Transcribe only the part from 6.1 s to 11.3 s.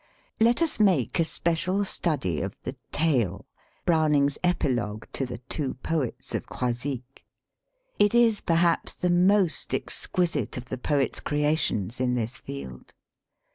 of Croisic"). It is perhaps the most exquisite of the poet's